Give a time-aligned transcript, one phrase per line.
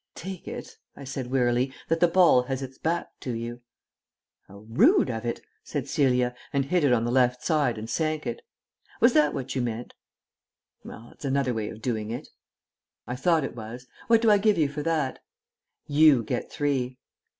[0.15, 3.61] "Take it," I said wearily, "that the ball has its back to you."
[4.47, 7.87] "How rude of it," said Celia, and hit it on the left hand side, and
[7.87, 8.41] sank it.
[8.99, 9.93] "Was that what you meant?"
[10.83, 11.09] "Well...
[11.13, 12.29] it's another way of doing it."
[13.05, 13.85] "I thought it was.
[14.07, 15.19] What do I give you for that?"
[15.85, 16.97] "You get three."